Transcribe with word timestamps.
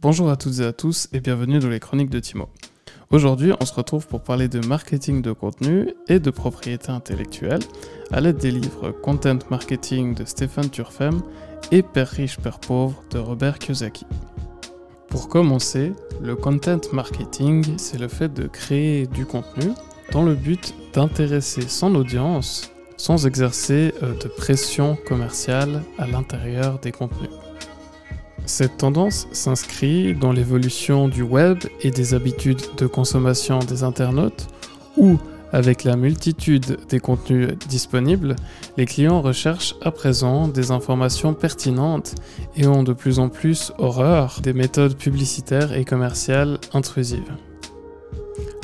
Bonjour 0.00 0.30
à 0.30 0.36
toutes 0.36 0.60
et 0.60 0.64
à 0.64 0.72
tous 0.72 1.08
et 1.12 1.18
bienvenue 1.18 1.58
dans 1.58 1.68
les 1.68 1.80
chroniques 1.80 2.08
de 2.08 2.20
Timo. 2.20 2.48
Aujourd'hui, 3.10 3.50
on 3.60 3.64
se 3.66 3.74
retrouve 3.74 4.06
pour 4.06 4.22
parler 4.22 4.46
de 4.46 4.64
marketing 4.64 5.22
de 5.22 5.32
contenu 5.32 5.92
et 6.06 6.20
de 6.20 6.30
propriété 6.30 6.90
intellectuelle 6.90 7.62
à 8.12 8.20
l'aide 8.20 8.36
des 8.36 8.52
livres 8.52 8.92
Content 8.92 9.40
Marketing 9.50 10.14
de 10.14 10.24
Stéphane 10.24 10.70
Turfem 10.70 11.20
et 11.72 11.82
Père 11.82 12.10
riche, 12.10 12.38
Père 12.38 12.60
pauvre 12.60 13.02
de 13.10 13.18
Robert 13.18 13.58
Kiyosaki. 13.58 14.06
Pour 15.08 15.28
commencer, 15.28 15.92
le 16.22 16.36
content 16.36 16.80
marketing, 16.92 17.64
c'est 17.76 17.98
le 17.98 18.06
fait 18.06 18.32
de 18.32 18.46
créer 18.46 19.08
du 19.08 19.26
contenu 19.26 19.72
dans 20.12 20.22
le 20.22 20.36
but 20.36 20.76
d'intéresser 20.94 21.62
son 21.62 21.96
audience 21.96 22.70
sans 22.96 23.26
exercer 23.26 23.92
euh, 24.04 24.14
de 24.14 24.28
pression 24.28 24.96
commerciale 25.08 25.82
à 25.98 26.06
l'intérieur 26.06 26.78
des 26.78 26.92
contenus. 26.92 27.30
Cette 28.48 28.78
tendance 28.78 29.28
s'inscrit 29.30 30.14
dans 30.14 30.32
l'évolution 30.32 31.06
du 31.06 31.20
web 31.20 31.58
et 31.82 31.90
des 31.90 32.14
habitudes 32.14 32.62
de 32.78 32.86
consommation 32.86 33.58
des 33.58 33.82
internautes, 33.82 34.46
où, 34.96 35.18
avec 35.52 35.84
la 35.84 35.96
multitude 35.96 36.78
des 36.88 36.98
contenus 36.98 37.50
disponibles, 37.68 38.36
les 38.78 38.86
clients 38.86 39.20
recherchent 39.20 39.74
à 39.82 39.90
présent 39.90 40.48
des 40.48 40.70
informations 40.70 41.34
pertinentes 41.34 42.14
et 42.56 42.66
ont 42.66 42.82
de 42.82 42.94
plus 42.94 43.18
en 43.18 43.28
plus 43.28 43.70
horreur 43.76 44.40
des 44.42 44.54
méthodes 44.54 44.96
publicitaires 44.96 45.74
et 45.74 45.84
commerciales 45.84 46.58
intrusives. 46.72 47.36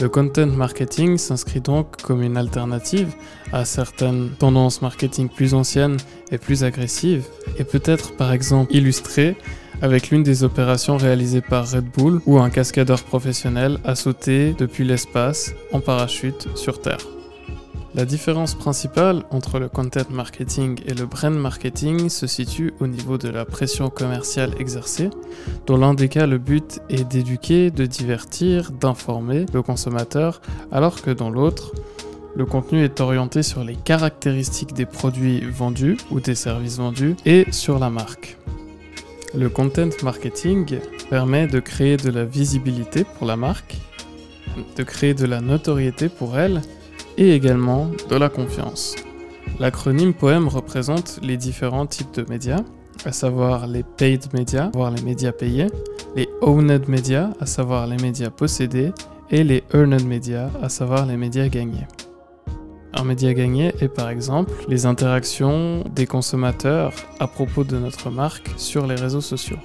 Le 0.00 0.08
content 0.08 0.46
marketing 0.46 1.18
s'inscrit 1.18 1.60
donc 1.60 2.00
comme 2.00 2.22
une 2.22 2.38
alternative 2.38 3.14
à 3.52 3.66
certaines 3.66 4.30
tendances 4.30 4.80
marketing 4.80 5.28
plus 5.28 5.52
anciennes 5.52 5.98
et 6.32 6.38
plus 6.38 6.64
agressives, 6.64 7.26
et 7.58 7.64
peut 7.64 7.82
être 7.84 8.16
par 8.16 8.32
exemple 8.32 8.74
illustré 8.74 9.36
avec 9.84 10.08
l'une 10.08 10.22
des 10.22 10.44
opérations 10.44 10.96
réalisées 10.96 11.42
par 11.42 11.70
Red 11.70 11.84
Bull 11.90 12.22
où 12.24 12.38
un 12.38 12.48
cascadeur 12.48 13.02
professionnel 13.02 13.78
a 13.84 13.94
sauté 13.94 14.54
depuis 14.56 14.82
l'espace 14.82 15.52
en 15.72 15.80
parachute 15.80 16.48
sur 16.56 16.80
Terre. 16.80 17.06
La 17.94 18.06
différence 18.06 18.54
principale 18.54 19.24
entre 19.30 19.58
le 19.58 19.68
content 19.68 20.08
marketing 20.10 20.80
et 20.86 20.94
le 20.94 21.04
brand 21.04 21.34
marketing 21.34 22.08
se 22.08 22.26
situe 22.26 22.72
au 22.80 22.86
niveau 22.86 23.18
de 23.18 23.28
la 23.28 23.44
pression 23.44 23.90
commerciale 23.90 24.54
exercée. 24.58 25.10
Dans 25.66 25.76
l'un 25.76 25.92
des 25.92 26.08
cas, 26.08 26.26
le 26.26 26.38
but 26.38 26.80
est 26.88 27.04
d'éduquer, 27.04 27.70
de 27.70 27.84
divertir, 27.84 28.70
d'informer 28.72 29.44
le 29.52 29.60
consommateur, 29.60 30.40
alors 30.72 31.02
que 31.02 31.10
dans 31.10 31.28
l'autre, 31.28 31.72
le 32.34 32.46
contenu 32.46 32.82
est 32.82 33.02
orienté 33.02 33.42
sur 33.42 33.62
les 33.62 33.76
caractéristiques 33.76 34.72
des 34.72 34.86
produits 34.86 35.42
vendus 35.44 35.98
ou 36.10 36.20
des 36.20 36.34
services 36.34 36.78
vendus 36.78 37.16
et 37.26 37.44
sur 37.52 37.78
la 37.78 37.90
marque. 37.90 38.38
Le 39.36 39.48
content 39.48 39.90
marketing 40.02 40.78
permet 41.10 41.46
de 41.46 41.58
créer 41.58 41.96
de 41.96 42.10
la 42.10 42.24
visibilité 42.24 43.04
pour 43.04 43.26
la 43.26 43.36
marque, 43.36 43.76
de 44.76 44.82
créer 44.84 45.12
de 45.12 45.26
la 45.26 45.40
notoriété 45.40 46.08
pour 46.08 46.38
elle 46.38 46.62
et 47.18 47.34
également 47.34 47.90
de 48.08 48.16
la 48.16 48.28
confiance. 48.28 48.94
L'acronyme 49.58 50.14
POEM 50.14 50.48
représente 50.48 51.18
les 51.22 51.36
différents 51.36 51.86
types 51.86 52.14
de 52.14 52.24
médias, 52.28 52.60
à 53.04 53.12
savoir 53.12 53.66
les 53.66 53.82
paid 53.82 54.24
médias, 54.32 54.70
voire 54.72 54.90
les 54.90 55.02
médias 55.02 55.32
payés, 55.32 55.66
les 56.14 56.28
owned 56.40 56.88
médias, 56.88 57.30
à 57.40 57.46
savoir 57.46 57.86
les 57.86 57.96
médias 57.96 58.30
possédés, 58.30 58.92
et 59.30 59.42
les 59.42 59.64
earned 59.72 60.06
médias, 60.06 60.48
à 60.62 60.68
savoir 60.68 61.06
les 61.06 61.16
médias 61.16 61.48
gagnés. 61.48 61.86
Un 62.96 63.04
média 63.04 63.34
gagné 63.34 63.74
est 63.80 63.88
par 63.88 64.08
exemple 64.08 64.52
les 64.68 64.86
interactions 64.86 65.82
des 65.90 66.06
consommateurs 66.06 66.92
à 67.18 67.26
propos 67.26 67.64
de 67.64 67.76
notre 67.76 68.08
marque 68.08 68.48
sur 68.56 68.86
les 68.86 68.94
réseaux 68.94 69.20
sociaux. 69.20 69.58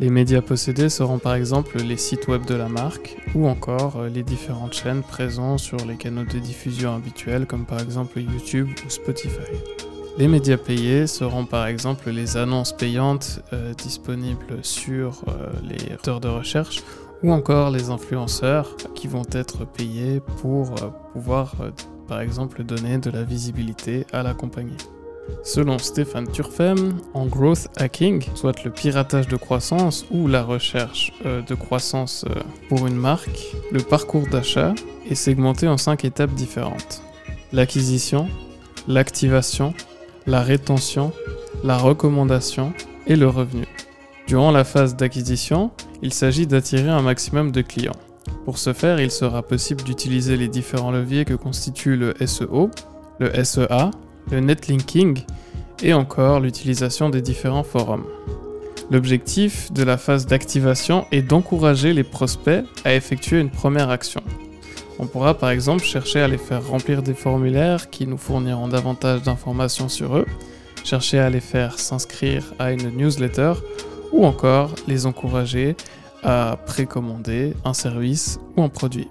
Les 0.00 0.10
médias 0.10 0.42
possédés 0.42 0.88
seront 0.88 1.20
par 1.20 1.36
exemple 1.36 1.78
les 1.78 1.96
sites 1.96 2.26
web 2.26 2.44
de 2.46 2.56
la 2.56 2.68
marque 2.68 3.16
ou 3.36 3.46
encore 3.46 4.00
euh, 4.00 4.08
les 4.08 4.24
différentes 4.24 4.74
chaînes 4.74 5.02
présentes 5.02 5.60
sur 5.60 5.76
les 5.86 5.94
canaux 5.94 6.24
de 6.24 6.40
diffusion 6.40 6.96
habituels 6.96 7.46
comme 7.46 7.64
par 7.64 7.80
exemple 7.80 8.18
YouTube 8.18 8.68
ou 8.84 8.90
Spotify. 8.90 9.52
Les 10.18 10.26
médias 10.26 10.56
payés 10.56 11.06
seront 11.06 11.46
par 11.46 11.68
exemple 11.68 12.10
les 12.10 12.36
annonces 12.36 12.72
payantes 12.72 13.40
euh, 13.52 13.72
disponibles 13.74 14.58
sur 14.62 15.22
euh, 15.28 15.46
les 15.62 15.92
moteurs 15.92 16.20
de 16.20 16.28
recherche 16.28 16.82
ou 17.22 17.32
encore 17.32 17.70
les 17.70 17.90
influenceurs 17.90 18.76
qui 18.96 19.06
vont 19.06 19.26
être 19.30 19.64
payés 19.64 20.20
pour 20.40 20.74
pouvoir 21.12 21.54
par 22.06 22.20
exemple 22.20 22.62
donner 22.64 22.98
de 22.98 23.10
la 23.10 23.22
visibilité 23.22 24.06
à 24.12 24.22
la 24.22 24.34
compagnie. 24.34 24.76
Selon 25.42 25.78
Stéphane 25.78 26.30
Turfem, 26.30 26.98
en 27.14 27.26
growth 27.26 27.68
hacking, 27.76 28.24
soit 28.34 28.64
le 28.64 28.70
piratage 28.70 29.28
de 29.28 29.36
croissance 29.36 30.06
ou 30.10 30.28
la 30.28 30.42
recherche 30.42 31.12
euh, 31.24 31.42
de 31.42 31.54
croissance 31.54 32.24
euh, 32.28 32.40
pour 32.68 32.86
une 32.86 32.96
marque, 32.96 33.54
le 33.72 33.80
parcours 33.80 34.26
d'achat 34.26 34.74
est 35.08 35.14
segmenté 35.14 35.68
en 35.68 35.76
cinq 35.76 36.04
étapes 36.04 36.34
différentes. 36.34 37.02
L'acquisition, 37.52 38.28
l'activation, 38.88 39.74
la 40.26 40.42
rétention, 40.42 41.12
la 41.62 41.78
recommandation 41.78 42.72
et 43.06 43.16
le 43.16 43.28
revenu. 43.28 43.66
Durant 44.26 44.50
la 44.50 44.64
phase 44.64 44.96
d'acquisition, 44.96 45.70
il 46.02 46.12
s'agit 46.12 46.46
d'attirer 46.46 46.88
un 46.88 47.02
maximum 47.02 47.52
de 47.52 47.60
clients. 47.60 47.92
Pour 48.44 48.58
ce 48.58 48.72
faire, 48.74 49.00
il 49.00 49.10
sera 49.10 49.42
possible 49.42 49.82
d'utiliser 49.82 50.36
les 50.36 50.48
différents 50.48 50.90
leviers 50.90 51.24
que 51.24 51.34
constituent 51.34 51.96
le 51.96 52.14
SEO, 52.26 52.70
le 53.18 53.42
SEA, 53.42 53.90
le 54.30 54.40
netlinking 54.40 55.22
et 55.82 55.94
encore 55.94 56.40
l'utilisation 56.40 57.08
des 57.08 57.22
différents 57.22 57.64
forums. 57.64 58.04
L'objectif 58.90 59.72
de 59.72 59.82
la 59.82 59.96
phase 59.96 60.26
d'activation 60.26 61.06
est 61.10 61.22
d'encourager 61.22 61.94
les 61.94 62.04
prospects 62.04 62.64
à 62.84 62.94
effectuer 62.94 63.40
une 63.40 63.50
première 63.50 63.88
action. 63.88 64.22
On 64.98 65.06
pourra 65.06 65.34
par 65.34 65.50
exemple 65.50 65.82
chercher 65.82 66.20
à 66.20 66.28
les 66.28 66.38
faire 66.38 66.66
remplir 66.66 67.02
des 67.02 67.14
formulaires 67.14 67.88
qui 67.88 68.06
nous 68.06 68.18
fourniront 68.18 68.68
davantage 68.68 69.22
d'informations 69.22 69.88
sur 69.88 70.16
eux, 70.16 70.26
chercher 70.84 71.18
à 71.18 71.30
les 71.30 71.40
faire 71.40 71.78
s'inscrire 71.78 72.52
à 72.58 72.72
une 72.72 72.90
newsletter 72.90 73.54
ou 74.12 74.26
encore 74.26 74.74
les 74.86 75.06
encourager 75.06 75.76
à 76.24 76.58
précommander 76.66 77.54
un 77.64 77.74
service 77.74 78.40
ou 78.56 78.62
un 78.62 78.68
produit. 78.68 79.08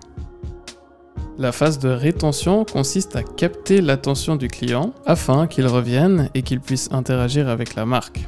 La 1.37 1.51
phase 1.51 1.79
de 1.79 1.89
rétention 1.89 2.63
consiste 2.63 3.15
à 3.15 3.23
capter 3.23 3.81
l'attention 3.81 4.35
du 4.35 4.47
client 4.47 4.93
afin 5.05 5.47
qu'il 5.47 5.65
revienne 5.65 6.29
et 6.35 6.43
qu'il 6.43 6.59
puisse 6.59 6.89
interagir 6.91 7.49
avec 7.49 7.75
la 7.75 7.85
marque. 7.85 8.27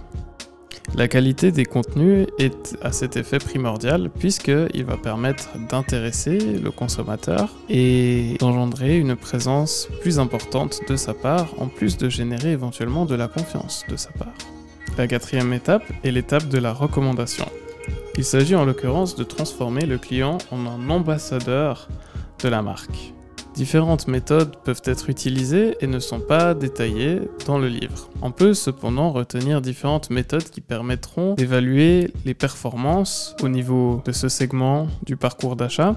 La 0.96 1.08
qualité 1.08 1.52
des 1.52 1.66
contenus 1.66 2.28
est 2.40 2.78
à 2.82 2.92
cet 2.92 3.18
effet 3.18 3.40
primordial 3.40 4.10
puisqu'il 4.10 4.86
va 4.86 4.98
permettre 4.98 5.50
d'intéresser 5.70 6.38
le 6.40 6.72
consommateur 6.72 7.50
et 7.70 8.38
d'engendrer 8.40 8.98
une 8.98 9.16
présence 9.16 9.90
plus 10.02 10.20
importante 10.20 10.80
de 10.88 10.96
sa 10.96 11.14
part 11.14 11.48
en 11.58 11.68
plus 11.68 11.98
de 11.98 12.08
générer 12.08 12.52
éventuellement 12.52 13.06
de 13.06 13.16
la 13.16 13.28
confiance 13.28 13.84
de 13.90 13.98
sa 13.98 14.12
part. 14.12 14.34
La 14.98 15.08
quatrième 15.08 15.52
étape 15.54 15.84
est 16.04 16.12
l'étape 16.12 16.48
de 16.48 16.60
la 16.60 16.72
recommandation. 16.72 17.46
Il 18.18 18.24
s'agit 18.24 18.56
en 18.56 18.64
l'occurrence 18.64 19.16
de 19.16 19.26
transformer 19.26 19.86
le 19.86 19.98
client 19.98 20.38
en 20.50 20.66
un 20.66 20.90
ambassadeur 20.90 21.90
de 22.42 22.48
la 22.48 22.62
marque. 22.62 23.14
Différentes 23.56 24.08
méthodes 24.08 24.56
peuvent 24.64 24.82
être 24.86 25.10
utilisées 25.10 25.76
et 25.80 25.88
ne 25.88 26.00
sont 26.00 26.20
pas 26.20 26.54
détaillées 26.54 27.22
dans 27.46 27.58
le 27.58 27.68
livre. 27.68 28.10
On 28.22 28.32
peut 28.32 28.54
cependant 28.54 29.12
retenir 29.12 29.62
différentes 29.62 30.10
méthodes 30.10 30.50
qui 30.50 30.62
permettront 30.62 31.36
d'évaluer 31.36 32.12
les 32.26 32.34
performances 32.34 33.36
au 33.42 33.50
niveau 33.50 34.02
de 34.06 34.12
ce 34.12 34.30
segment 34.30 34.88
du 35.06 35.16
parcours 35.18 35.56
d'achat, 35.56 35.96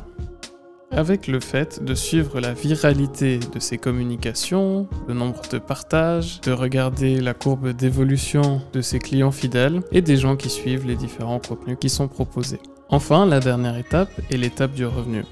avec 0.91 1.27
le 1.27 1.41
fait 1.41 1.83
de 1.85 1.95
suivre 1.95 2.41
la 2.41 2.55
viralité 2.55 3.39
de 3.39 3.59
ses 3.59 3.79
communications, 3.79 4.89
le 5.07 5.15
nombre 5.15 5.43
de 5.51 5.59
partages, 5.59 6.41
de 6.43 6.53
regarder 6.53 7.21
la 7.21 7.35
courbe 7.35 7.71
d'évolution 7.71 8.61
de 8.73 8.81
ses 8.81 8.99
clients 8.99 9.31
fidèles 9.31 9.83
et 9.93 10.03
des 10.03 10.17
gens 10.17 10.37
qui 10.37 10.49
suivent 10.49 10.87
les 10.87 10.97
différents 10.97 11.41
contenus 11.41 11.77
qui 11.81 11.89
sont 11.89 12.09
proposés. 12.09 12.61
Enfin, 12.89 13.27
la 13.27 13.41
dernière 13.41 13.77
étape 13.77 14.11
est 14.31 14.37
l'étape 14.37 14.73
du 14.73 14.87
revenu. 14.87 15.25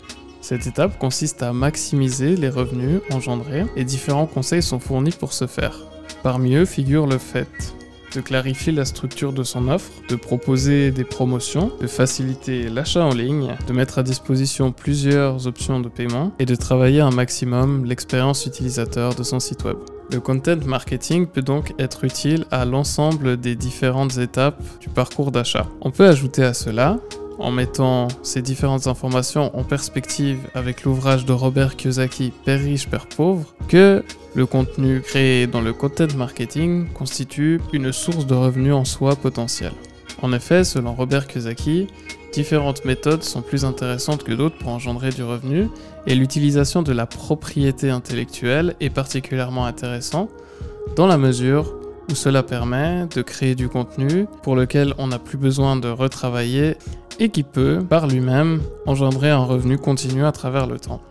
Cette 0.43 0.67
étape 0.67 0.99
consiste 0.99 1.43
à 1.43 1.53
maximiser 1.53 2.37
les 2.37 2.51
revenus 2.51 3.01
engendrés 3.11 3.65
et 3.75 3.85
différents 3.85 4.27
conseils 4.27 4.63
sont 4.63 4.79
fournis 4.79 5.11
pour 5.11 5.33
ce 5.33 5.47
faire. 5.47 5.81
Parmi 6.23 6.55
eux 6.55 6.65
figure 6.65 7.07
le 7.07 7.19
fait 7.19 7.76
de 8.17 8.23
clarifier 8.23 8.73
la 8.73 8.87
structure 8.87 9.35
de 9.35 9.45
son 9.45 9.69
offre, 9.69 9.93
de 10.09 10.17
proposer 10.17 10.91
des 10.91 11.05
promotions, 11.05 11.71
de 11.81 11.87
faciliter 11.87 12.71
l'achat 12.71 13.05
en 13.05 13.13
ligne, 13.13 13.55
de 13.67 13.73
mettre 13.75 13.99
à 13.99 14.03
disposition 14.03 14.73
plusieurs 14.73 15.47
options 15.47 15.81
de 15.81 15.91
paiement 15.91 16.33
et 16.39 16.47
de 16.47 16.55
travailler 16.55 17.03
un 17.03 17.11
maximum 17.11 17.85
l'expérience 17.85 18.47
utilisateur 18.47 19.15
de 19.15 19.23
son 19.23 19.39
site 19.39 19.65
web. 19.65 19.77
Le 20.11 20.21
content 20.21 20.57
marketing 20.65 21.27
peut 21.27 21.43
donc 21.43 21.75
être 21.79 22.05
utile 22.05 22.47
à 22.51 22.65
l'ensemble 22.65 23.37
des 23.37 23.55
différentes 23.55 24.17
étapes 24.17 24.63
du 24.81 24.89
parcours 24.89 25.31
d'achat. 25.31 25.67
On 25.83 25.91
peut 25.91 26.07
ajouter 26.07 26.43
à 26.43 26.55
cela 26.55 26.99
en 27.39 27.51
mettant 27.51 28.09
ces 28.23 28.43
différentes 28.43 28.87
informations 28.87 29.57
en 29.57 29.63
perspective 29.63 30.39
avec 30.55 30.85
l'ouvrage 30.85 31.25
de 31.25 31.33
Robert 31.33 31.77
Kiyosaki 31.77 32.33
Père 32.45 32.61
riche, 32.61 32.89
Père 32.89 33.07
pauvre, 33.07 33.55
que 33.69 34.05
le 34.35 34.47
contenu 34.47 35.01
créé 35.01 35.47
dans 35.47 35.61
le 35.61 35.73
content 35.73 36.07
marketing 36.17 36.89
constitue 36.93 37.61
une 37.73 37.93
source 37.93 38.27
de 38.27 38.35
revenus 38.35 38.75
en 38.75 38.85
soi 38.85 39.17
potentielle. 39.17 39.75
En 40.23 40.33
effet, 40.33 40.65
selon 40.65 40.95
Robert 40.95 41.27
Kiyosaki, 41.27 41.89
différentes 42.33 42.85
méthodes 42.85 43.23
sont 43.23 43.43
plus 43.43 43.65
intéressantes 43.65 44.25
que 44.25 44.33
d'autres 44.33 44.59
pour 44.59 44.71
engendrer 44.71 45.11
du 45.11 45.23
revenu, 45.23 45.69
et 46.07 46.15
l'utilisation 46.15 46.83
de 46.83 46.93
la 46.93 47.07
propriété 47.07 47.91
intellectuelle 47.91 48.77
est 48.81 48.91
particulièrement 48.91 49.67
intéressant 49.67 50.29
dans 50.97 51.07
la 51.07 51.19
mesure 51.19 51.75
où 52.11 52.15
cela 52.15 52.43
permet 52.43 53.07
de 53.15 53.23
créer 53.23 53.55
du 53.55 53.69
contenu 53.69 54.27
pour 54.43 54.57
lequel 54.57 54.95
on 54.99 55.09
n'a 55.09 55.19
plus 55.19 55.39
besoin 55.39 55.77
de 55.77 55.89
retravailler 55.89 56.77
et 57.19 57.29
qui 57.31 57.43
peut, 57.43 57.81
par 57.89 58.07
lui-même, 58.07 58.61
engendrer 58.87 59.31
un 59.31 59.45
revenu 59.45 59.79
continu 59.79 60.25
à 60.25 60.33
travers 60.33 60.67
le 60.67 60.79
temps. 60.79 61.03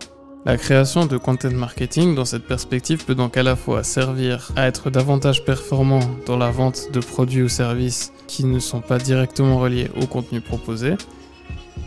La 0.44 0.56
création 0.56 1.06
de 1.06 1.16
content 1.16 1.50
marketing 1.50 2.14
dans 2.14 2.24
cette 2.24 2.46
perspective 2.46 3.04
peut 3.04 3.16
donc 3.16 3.36
à 3.36 3.42
la 3.42 3.56
fois 3.56 3.82
servir 3.82 4.52
à 4.54 4.68
être 4.68 4.90
davantage 4.90 5.44
performant 5.44 5.98
dans 6.24 6.36
la 6.36 6.52
vente 6.52 6.92
de 6.92 7.00
produits 7.00 7.42
ou 7.42 7.48
services 7.48 8.12
qui 8.28 8.44
ne 8.44 8.60
sont 8.60 8.80
pas 8.80 8.98
directement 8.98 9.58
reliés 9.58 9.90
au 10.00 10.06
contenu 10.06 10.40
proposé, 10.40 10.94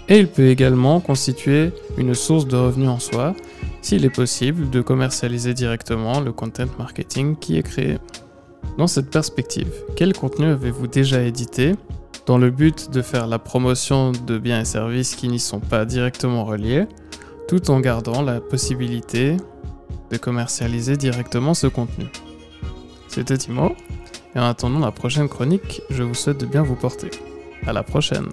et 0.10 0.18
il 0.18 0.28
peut 0.28 0.48
également 0.48 1.00
constituer 1.00 1.72
une 1.98 2.16
source 2.16 2.48
de 2.48 2.58
revenus 2.58 2.90
en 2.90 3.00
soi 3.00 3.36
s'il 3.82 4.04
est 4.04 4.10
possible 4.10 4.70
de 4.70 4.82
commercialiser 4.82 5.54
directement 5.54 6.20
le 6.20 6.34
content 6.34 6.66
marketing 6.78 7.38
qui 7.38 7.58
est 7.58 7.64
créé. 7.64 7.98
Dans 8.80 8.88
cette 8.88 9.12
perspective, 9.12 9.74
quel 9.98 10.14
contenu 10.14 10.46
avez-vous 10.46 10.88
déjà 10.88 11.22
édité 11.22 11.76
dans 12.26 12.38
le 12.38 12.50
but 12.50 12.90
de 12.90 13.02
faire 13.02 13.28
la 13.28 13.38
promotion 13.38 14.14
de 14.14 14.38
biens 14.38 14.62
et 14.62 14.66
services 14.66 15.16
qui 15.16 15.28
n'y 15.28 15.38
sont 15.38 15.60
pas 15.60 15.84
directement 15.84 16.46
reliés, 16.46 16.86
tout 17.50 17.72
en 17.72 17.82
gardant 17.82 18.22
la 18.22 18.40
possibilité 18.40 19.36
de 20.12 20.16
commercialiser 20.16 20.96
directement 20.96 21.54
ce 21.54 21.68
contenu? 21.68 22.06
C'était 23.10 23.38
Timo, 23.38 23.76
et 24.34 24.40
en 24.40 24.46
attendant 24.46 24.80
la 24.80 24.92
prochaine 24.92 25.28
chronique, 25.28 25.82
je 25.90 26.04
vous 26.04 26.14
souhaite 26.14 26.40
de 26.40 26.46
bien 26.46 26.64
vous 26.64 26.76
porter. 26.76 27.12
À 27.68 27.74
la 27.74 27.84
prochaine 27.84 28.30